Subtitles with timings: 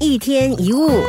[0.00, 1.02] 一天一物，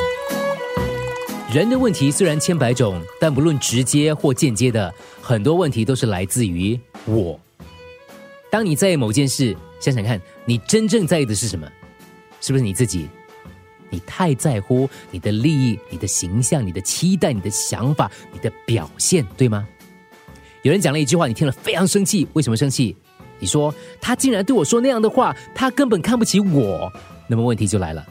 [1.54, 7.40] 人的问题虽然千百种，但不论直接或间接的，很多问题都是来自于我。
[8.50, 11.68] 当你在意某件事，想想看，你真正在意的是什么？
[12.42, 13.08] 是不是你自己？
[13.92, 19.68] 你太在乎你的利益、你的形象、你的期待、你的想法、你的表现，对吗？
[20.64, 22.96] 有人讲了一句话，你听了非常生气，为什么生气？
[23.38, 23.72] 你说
[24.02, 26.92] 他竟然对我说那样的话，他根本看不起我。
[27.28, 28.04] 那么问题就来了。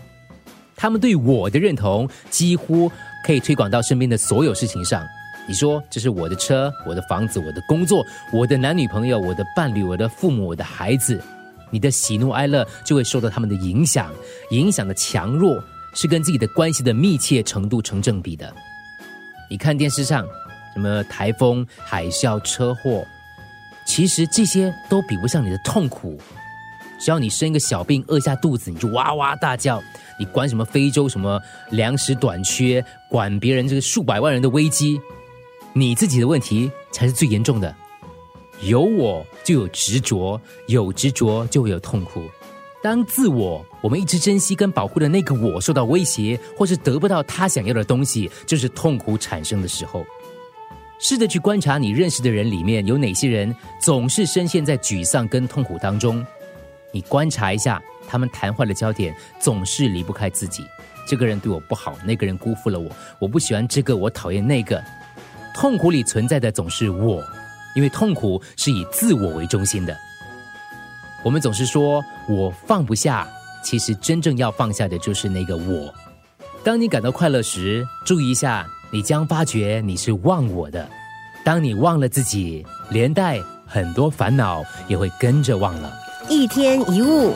[0.79, 2.91] 他们对我的认同几乎
[3.25, 5.05] 可以推广到身边的所有事情上。
[5.49, 11.21] 你说这是我的车、我的房子、我的工作、我的男女朋友、我的伴侣、我的父母、我的孩子，
[11.71, 14.13] 你的喜怒哀乐就会受到他们的影响，
[14.51, 15.63] 影响的强弱
[15.95, 18.55] 是跟自己的关系的密切程度成正比的。
[19.51, 20.25] 你看电视上
[20.75, 23.07] 什么台风、海啸、车祸，
[23.87, 26.21] 其实这些都比不上你的痛苦。
[26.99, 29.81] 只要你生个小病，饿下肚子，你就哇哇大叫。
[30.19, 31.41] 你管什么非洲什么
[31.71, 35.01] 粮食短缺，管别人这个数百万人的危机，
[35.73, 37.75] 你自己的问题才是最严重的。
[38.63, 42.25] 有我就有执着，有执着就会有痛苦。
[42.83, 50.05] 当自我我们一直珍惜跟保护的那个我受到威胁，或是得不到他想要的东西，就是痛苦产生的时候。
[51.01, 56.27] 试着去观察你认识的人里面有哪些人总是深陷在沮丧跟痛苦当中。
[56.99, 60.67] 你观察一下，他们谈话的焦点总是离不开自己。
[61.07, 62.91] 这个人对我不好，那个人辜负了我，
[63.21, 64.83] 我不喜欢这个，我讨厌那个。
[65.55, 67.23] 痛苦里存在的总是我，
[67.77, 69.97] 因为痛苦是以自我为中心的。
[71.23, 73.29] 我们总是说我放不下，
[73.63, 75.95] 其实真正要放下的就是那个我。
[76.65, 80.89] 当你感到快乐时，注意一下，你将发觉你是忘我的。
[81.45, 85.97] 当你忘了自己，连带很多烦恼也会跟着忘了。
[86.29, 87.35] 一天一物。